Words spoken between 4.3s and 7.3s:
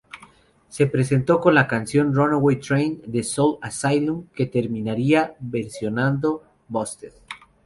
que terminaría versionando Busted.